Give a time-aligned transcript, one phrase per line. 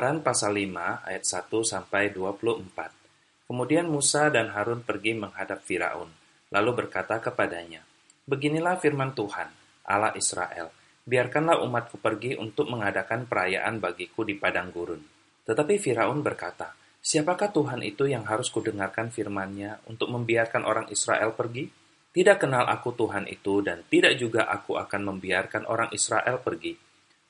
[0.00, 3.44] Keluaran pasal 5 ayat 1 sampai 24.
[3.44, 6.08] Kemudian Musa dan Harun pergi menghadap Firaun,
[6.48, 7.84] lalu berkata kepadanya,
[8.24, 9.52] Beginilah firman Tuhan,
[9.84, 10.72] Allah Israel,
[11.04, 15.04] biarkanlah umatku pergi untuk mengadakan perayaan bagiku di padang gurun.
[15.44, 16.72] Tetapi Firaun berkata,
[17.04, 21.68] Siapakah Tuhan itu yang harus kudengarkan firman-Nya untuk membiarkan orang Israel pergi?
[22.08, 26.72] Tidak kenal aku Tuhan itu dan tidak juga aku akan membiarkan orang Israel pergi.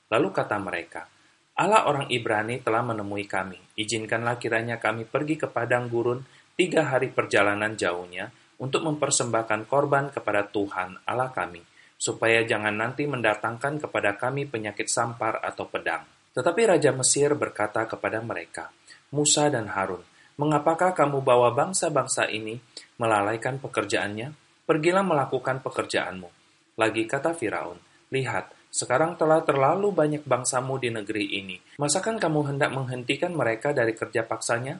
[0.07, 1.03] Lalu kata mereka,
[1.57, 3.59] Allah orang Ibrani telah menemui kami.
[3.75, 6.23] Izinkanlah kiranya kami pergi ke padang gurun
[6.55, 11.59] tiga hari perjalanan jauhnya untuk mempersembahkan korban kepada Tuhan Allah kami,
[11.97, 16.05] supaya jangan nanti mendatangkan kepada kami penyakit sampar atau pedang.
[16.31, 18.71] Tetapi Raja Mesir berkata kepada mereka,
[19.11, 20.05] Musa dan Harun,
[20.39, 22.55] mengapakah kamu bawa bangsa-bangsa ini
[22.95, 24.31] melalaikan pekerjaannya?
[24.63, 26.29] Pergilah melakukan pekerjaanmu.
[26.79, 27.75] Lagi kata Firaun,
[28.13, 31.59] lihat, sekarang telah terlalu banyak bangsamu di negeri ini.
[31.75, 34.79] Masakan kamu hendak menghentikan mereka dari kerja paksanya?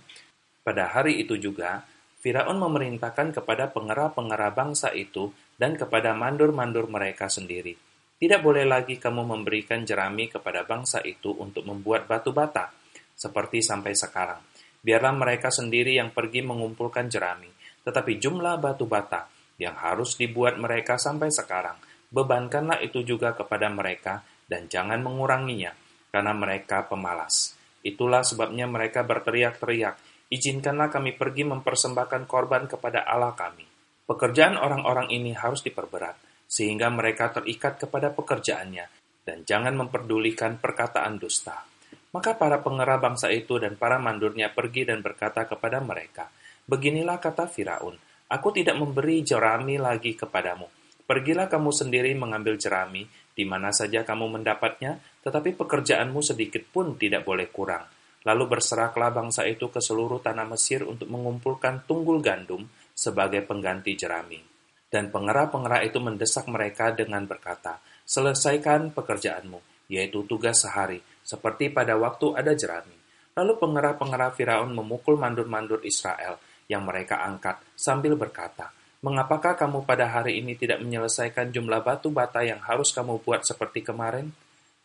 [0.64, 1.84] Pada hari itu juga,
[2.24, 7.76] Firaun memerintahkan kepada pengerah-pengerah bangsa itu dan kepada mandur-mandur mereka sendiri.
[8.16, 12.72] Tidak boleh lagi kamu memberikan jerami kepada bangsa itu untuk membuat batu bata,
[13.12, 14.40] seperti sampai sekarang.
[14.80, 17.52] Biarlah mereka sendiri yang pergi mengumpulkan jerami,
[17.84, 19.28] tetapi jumlah batu bata
[19.60, 21.76] yang harus dibuat mereka sampai sekarang–
[22.12, 25.72] bebankanlah itu juga kepada mereka dan jangan menguranginya,
[26.12, 27.56] karena mereka pemalas.
[27.82, 33.66] Itulah sebabnya mereka berteriak-teriak, izinkanlah kami pergi mempersembahkan korban kepada Allah kami.
[34.06, 38.86] Pekerjaan orang-orang ini harus diperberat, sehingga mereka terikat kepada pekerjaannya,
[39.24, 41.64] dan jangan memperdulikan perkataan dusta.
[42.12, 46.28] Maka para pengerah bangsa itu dan para mandurnya pergi dan berkata kepada mereka,
[46.68, 47.96] Beginilah kata Firaun,
[48.32, 50.68] Aku tidak memberi jerami lagi kepadamu,
[51.12, 53.04] Pergilah kamu sendiri mengambil jerami,
[53.36, 54.96] di mana saja kamu mendapatnya,
[55.28, 57.84] tetapi pekerjaanmu sedikit pun tidak boleh kurang.
[58.24, 62.64] Lalu berserahlah bangsa itu ke seluruh tanah Mesir untuk mengumpulkan tunggul gandum
[62.96, 64.40] sebagai pengganti jerami.
[64.88, 72.40] Dan pengerah-pengerah itu mendesak mereka dengan berkata, Selesaikan pekerjaanmu, yaitu tugas sehari, seperti pada waktu
[72.40, 72.96] ada jerami.
[73.36, 76.40] Lalu pengerah-pengerah Firaun memukul mandur-mandur Israel
[76.72, 78.72] yang mereka angkat sambil berkata,
[79.02, 83.82] Mengapakah kamu pada hari ini tidak menyelesaikan jumlah batu bata yang harus kamu buat seperti
[83.82, 84.30] kemarin?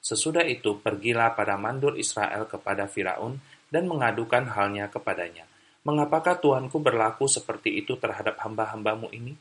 [0.00, 3.36] Sesudah itu, pergilah pada mandur Israel kepada Firaun
[3.68, 5.44] dan mengadukan halnya kepadanya.
[5.84, 9.36] Mengapakah Tuanku berlaku seperti itu terhadap hamba-hambamu ini?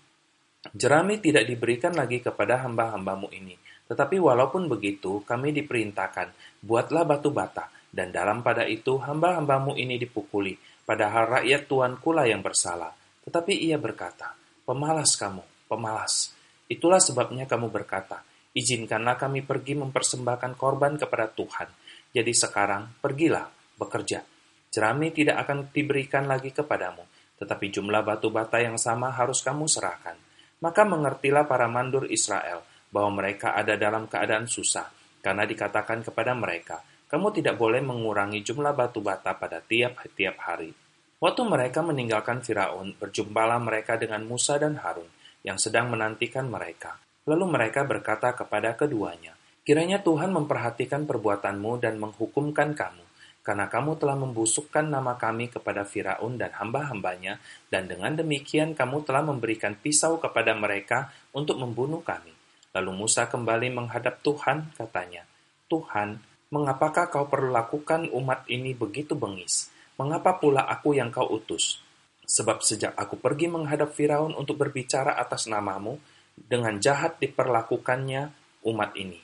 [0.75, 3.56] Jerami tidak diberikan lagi kepada hamba-hambamu ini.
[3.88, 10.59] Tetapi walaupun begitu, kami diperintahkan, buatlah batu bata, dan dalam pada itu hamba-hambamu ini dipukuli,
[10.84, 12.92] padahal rakyat Tuanku lah yang bersalah.
[13.24, 16.34] Tetapi ia berkata, Pemalas kamu, pemalas.
[16.66, 18.26] Itulah sebabnya kamu berkata,
[18.58, 21.70] izinkanlah kami pergi mempersembahkan korban kepada Tuhan.
[22.09, 23.46] Jadi sekarang, pergilah,
[23.78, 24.25] bekerja.
[24.74, 27.06] Jerami tidak akan diberikan lagi kepadamu,
[27.38, 30.18] tetapi jumlah batu bata yang sama harus kamu serahkan.
[30.66, 34.90] Maka mengertilah para mandur Israel bahwa mereka ada dalam keadaan susah,
[35.22, 40.74] karena dikatakan kepada mereka, kamu tidak boleh mengurangi jumlah batu bata pada tiap-tiap hari.
[41.16, 45.08] Waktu mereka meninggalkan Firaun, berjumpalah mereka dengan Musa dan Harun
[45.48, 47.00] yang sedang menantikan mereka.
[47.24, 49.34] Lalu mereka berkata kepada keduanya,
[49.66, 53.02] Kiranya Tuhan memperhatikan perbuatanmu dan menghukumkan kamu,
[53.42, 57.42] karena kamu telah membusukkan nama kami kepada Firaun dan hamba-hambanya,
[57.74, 62.30] dan dengan demikian kamu telah memberikan pisau kepada mereka untuk membunuh kami.
[62.78, 65.25] Lalu Musa kembali menghadap Tuhan, katanya,
[65.66, 66.22] Tuhan,
[66.54, 69.74] mengapakah kau perlakukan umat ini begitu bengis?
[69.95, 71.79] Mengapa pula aku yang kau utus?
[72.25, 75.95] Sebab sejak aku pergi menghadap Firaun untuk berbicara atas namamu,
[76.35, 78.28] dengan jahat diperlakukannya
[78.67, 79.19] umat ini.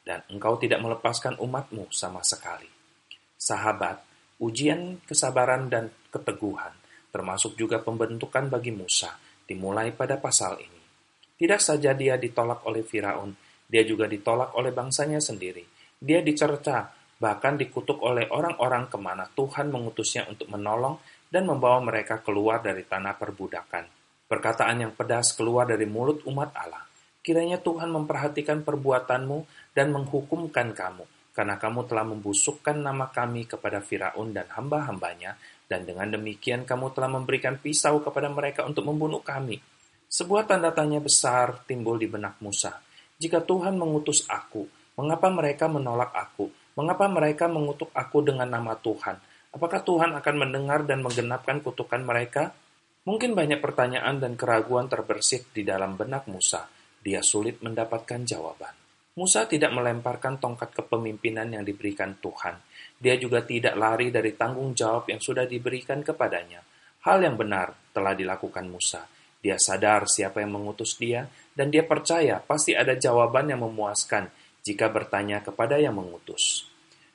[0.00, 2.70] Dan engkau tidak melepaskan umatmu sama sekali.
[3.36, 4.00] Sahabat,
[4.40, 6.72] ujian kesabaran dan keteguhan,
[7.12, 9.12] termasuk juga pembentukan bagi Musa,
[9.44, 10.80] dimulai pada pasal ini.
[11.36, 13.36] Tidak saja dia ditolak oleh Firaun,
[13.68, 15.66] dia juga ditolak oleh bangsanya sendiri.
[16.00, 21.00] Dia dicerca bahkan dikutuk oleh orang-orang ke mana Tuhan mengutusnya untuk menolong
[21.32, 23.84] dan membawa mereka keluar dari tanah perbudakan.
[24.26, 26.82] Perkataan yang pedas keluar dari mulut umat Allah.
[27.22, 34.30] Kiranya Tuhan memperhatikan perbuatanmu dan menghukumkan kamu, karena kamu telah membusukkan nama kami kepada Firaun
[34.30, 35.34] dan hamba-hambanya,
[35.66, 39.58] dan dengan demikian kamu telah memberikan pisau kepada mereka untuk membunuh kami.
[40.06, 42.78] Sebuah tanda tanya besar timbul di benak Musa.
[43.18, 44.62] Jika Tuhan mengutus aku,
[44.94, 46.46] mengapa mereka menolak aku?
[46.76, 49.16] Mengapa mereka mengutuk aku dengan nama Tuhan?
[49.56, 52.52] Apakah Tuhan akan mendengar dan menggenapkan kutukan mereka?
[53.08, 56.68] Mungkin banyak pertanyaan dan keraguan terbersit di dalam benak Musa.
[57.00, 58.76] Dia sulit mendapatkan jawaban.
[59.16, 62.60] Musa tidak melemparkan tongkat kepemimpinan yang diberikan Tuhan.
[63.00, 66.60] Dia juga tidak lari dari tanggung jawab yang sudah diberikan kepadanya.
[67.08, 69.08] Hal yang benar telah dilakukan Musa.
[69.40, 71.24] Dia sadar siapa yang mengutus dia,
[71.56, 74.28] dan dia percaya pasti ada jawaban yang memuaskan
[74.66, 76.66] jika bertanya kepada yang mengutus.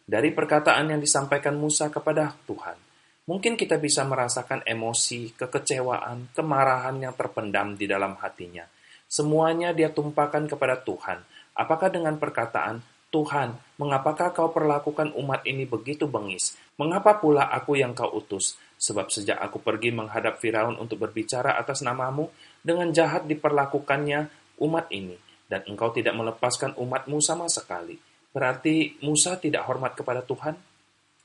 [0.08, 2.80] Dari perkataan yang disampaikan Musa kepada Tuhan,
[3.28, 8.64] mungkin kita bisa merasakan emosi, kekecewaan, kemarahan yang terpendam di dalam hatinya.
[9.12, 11.20] Semuanya dia tumpahkan kepada Tuhan,
[11.52, 12.80] Apakah dengan perkataan,
[13.12, 16.56] Tuhan, mengapakah kau perlakukan umat ini begitu bengis?
[16.80, 18.56] Mengapa pula aku yang kau utus?
[18.80, 22.32] Sebab sejak aku pergi menghadap Firaun untuk berbicara atas namamu,
[22.64, 24.32] dengan jahat diperlakukannya
[24.64, 25.20] umat ini,
[25.52, 28.00] dan engkau tidak melepaskan umatmu sama sekali.
[28.32, 30.56] Berarti Musa tidak hormat kepada Tuhan?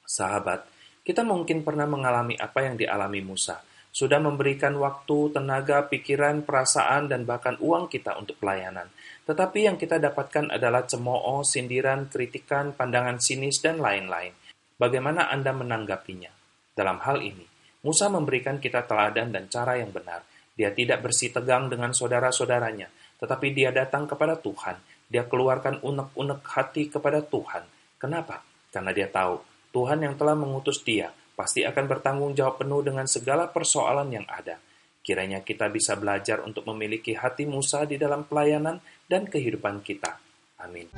[0.02, 0.66] Sahabat,
[1.06, 3.62] kita mungkin pernah mengalami apa yang dialami Musa.
[3.94, 8.90] Sudah memberikan waktu, tenaga, pikiran, perasaan, dan bahkan uang kita untuk pelayanan.
[9.24, 14.36] Tetapi yang kita dapatkan adalah cemooh, sindiran, kritikan, pandangan sinis, dan lain-lain.
[14.76, 16.28] Bagaimana Anda menanggapinya?
[16.76, 17.46] Dalam hal ini,
[17.88, 20.20] Musa memberikan kita teladan dan cara yang benar.
[20.52, 24.76] Dia tidak bersih tegang dengan saudara-saudaranya, tetapi dia datang kepada Tuhan.
[25.06, 27.64] Dia keluarkan unek-unek hati kepada Tuhan.
[27.96, 28.42] Kenapa?
[28.72, 29.40] Karena dia tahu
[29.72, 34.56] Tuhan yang telah mengutus dia pasti akan bertanggung jawab penuh dengan segala persoalan yang ada.
[35.04, 40.18] Kiranya kita bisa belajar untuk memiliki hati Musa di dalam pelayanan dan kehidupan kita.
[40.64, 40.90] Amin.